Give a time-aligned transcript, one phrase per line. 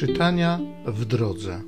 [0.00, 1.60] Czytania w drodze.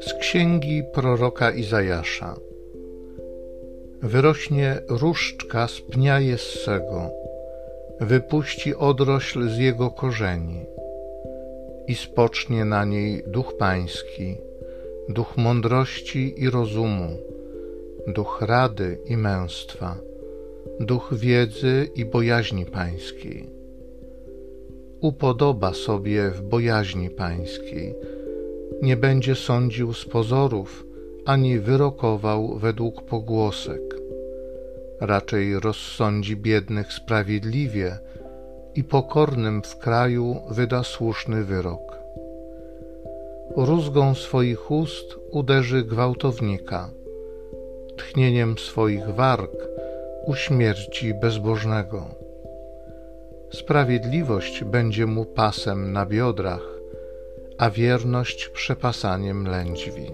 [0.00, 2.36] Z księgi proroka Izajasza.
[4.02, 7.10] Wyrośnie różdżka z pnia Jessego,
[8.00, 10.66] wypuści odrośl z jego korzeni
[11.86, 14.36] i spocznie na niej duch pański,
[15.08, 17.18] duch mądrości i rozumu,
[18.06, 19.96] duch rady i męstwa,
[20.80, 23.50] duch wiedzy i bojaźni pańskiej.
[25.00, 27.94] Upodoba sobie w bojaźni pańskiej,
[28.82, 30.86] nie będzie sądził z pozorów,
[31.24, 33.80] ani wyrokował według pogłosek.
[35.00, 37.98] Raczej rozsądzi biednych sprawiedliwie
[38.74, 41.98] i pokornym w kraju wyda słuszny wyrok.
[43.56, 46.90] Rózgą swoich ust uderzy gwałtownika,
[48.00, 49.50] tchnieniem swoich warg
[50.26, 52.04] uśmierci bezbożnego.
[53.52, 56.66] Sprawiedliwość będzie mu pasem na biodrach,
[57.58, 60.06] a wierność przepasaniem lędźwi.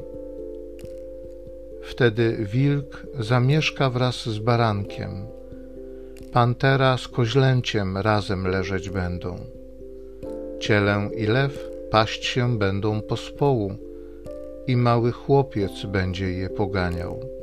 [1.83, 5.27] Wtedy wilk zamieszka wraz z barankiem,
[6.33, 9.37] pantera z koźlęciem razem leżeć będą.
[10.61, 13.75] Cielę i lew paść się będą pospołu
[14.67, 17.36] i mały chłopiec będzie je poganiał.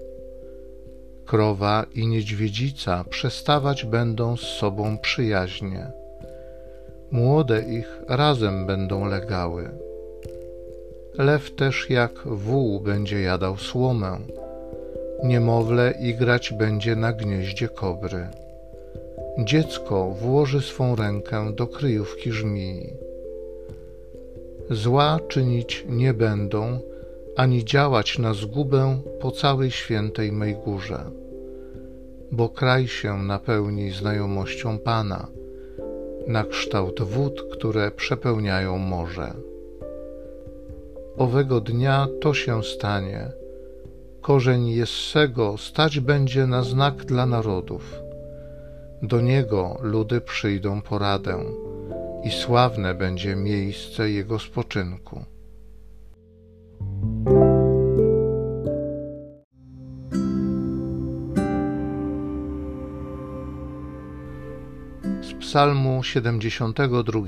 [1.26, 5.92] Krowa i niedźwiedzica przestawać będą z sobą przyjaźnie.
[7.12, 9.70] Młode ich razem będą legały.
[11.18, 14.20] Lew też jak wół będzie jadał słomę.
[15.24, 18.28] Niemowlę igrać będzie na gnieździe kobry.
[19.40, 22.94] Dziecko włoży swą rękę do kryjówki żmii.
[24.70, 26.80] Zła czynić nie będą,
[27.36, 31.12] ani działać na zgubę po całej świętej mej górze.
[32.32, 35.28] Bo kraj się napełni znajomością Pana,
[36.28, 39.34] na kształt wód, które przepełniają morze.
[41.18, 43.32] Owego dnia to się stanie.
[44.22, 48.00] Korzeń Jessego stać będzie na znak dla narodów.
[49.02, 51.44] Do niego ludy przyjdą poradę
[52.24, 55.26] i sławne będzie miejsce jego spoczynku.
[65.54, 67.22] Psalmu 72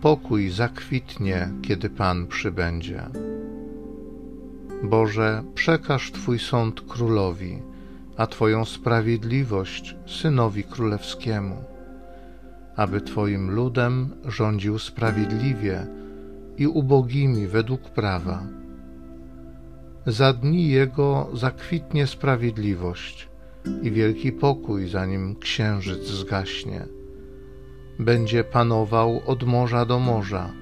[0.00, 3.02] Pokój zakwitnie, kiedy Pan przybędzie.
[4.82, 7.58] Boże, przekaż Twój sąd królowi,
[8.16, 11.56] a Twoją sprawiedliwość synowi królewskiemu,
[12.76, 15.86] aby Twoim ludem rządził sprawiedliwie
[16.56, 18.42] i ubogimi według prawa.
[20.06, 23.31] Za dni Jego zakwitnie sprawiedliwość
[23.82, 26.86] i wielki pokój, zanim księżyc zgaśnie
[27.98, 30.52] będzie panował od morza do morza,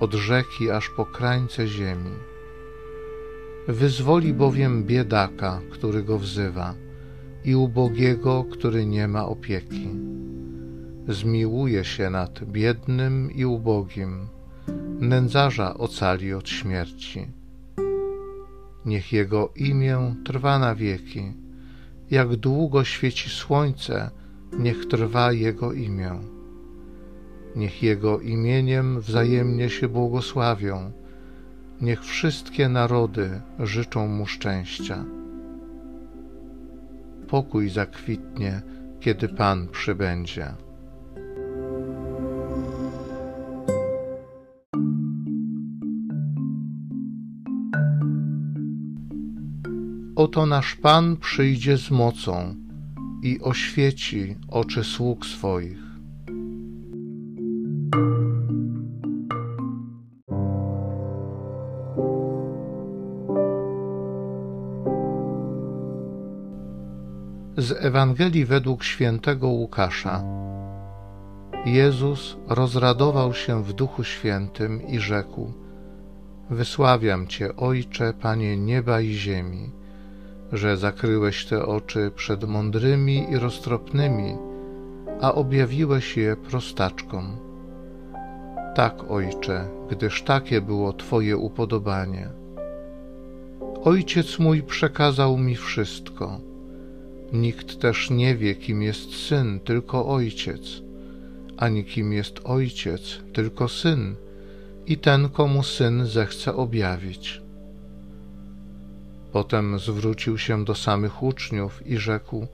[0.00, 2.10] od rzeki aż po krańce ziemi.
[3.68, 6.74] Wyzwoli bowiem biedaka, który go wzywa,
[7.44, 9.88] i ubogiego, który nie ma opieki.
[11.08, 14.28] Zmiłuje się nad biednym i ubogim,
[15.00, 17.26] nędzarza ocali od śmierci.
[18.84, 21.32] Niech jego imię trwa na wieki,
[22.10, 24.10] jak długo świeci słońce,
[24.58, 26.18] niech trwa jego imię.
[27.56, 30.92] Niech Jego imieniem wzajemnie się błogosławią.
[31.80, 35.04] Niech wszystkie narody życzą Mu szczęścia.
[37.28, 38.62] Pokój zakwitnie,
[39.00, 40.54] kiedy Pan przybędzie.
[50.22, 52.54] Oto nasz Pan przyjdzie z mocą
[53.22, 55.78] i oświeci oczy sług swoich.
[67.56, 70.24] Z Ewangelii według świętego Łukasza.
[71.64, 75.52] Jezus rozradował się w Duchu Świętym i rzekł:
[76.50, 79.81] Wysławiam Cię, Ojcze, Panie nieba i ziemi,
[80.52, 84.36] że zakryłeś te oczy przed mądrymi i roztropnymi,
[85.20, 87.36] a objawiłeś je prostaczkom.
[88.74, 92.28] Tak, Ojcze, gdyż takie było Twoje upodobanie.
[93.84, 96.40] Ojciec mój przekazał mi wszystko
[97.32, 100.82] Nikt też nie wie, kim jest syn, tylko ojciec,
[101.56, 104.14] ani kim jest ojciec, tylko syn
[104.86, 107.42] i ten, komu syn zechce objawić.
[109.32, 112.46] Potem zwrócił się do samych uczniów i rzekł: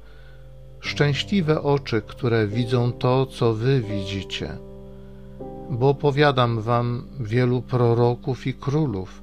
[0.81, 4.59] Szczęśliwe oczy, które widzą to, co wy widzicie.
[5.71, 9.23] Bo powiadam wam, wielu proroków i królów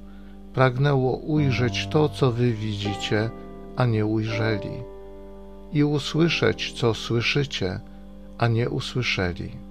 [0.54, 3.30] pragnęło ujrzeć to, co wy widzicie,
[3.76, 4.70] a nie ujrzeli,
[5.72, 7.80] i usłyszeć, co słyszycie,
[8.38, 9.65] a nie usłyszeli.